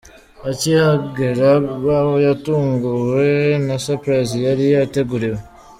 [0.49, 1.49] Akihagera
[1.85, 3.25] Babo yatunguwe
[3.65, 5.39] na 'Surprise' yari yateguriwe.